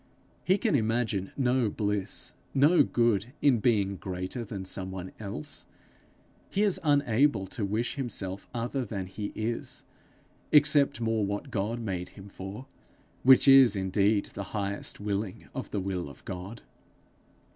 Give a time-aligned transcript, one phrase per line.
[0.43, 5.67] He can imagine no bliss, no good in being greater than some one else.
[6.49, 9.83] He is unable to wish himself other than he is,
[10.51, 12.65] except more what God made him for,
[13.21, 16.63] which is indeed the highest willing of the will of God.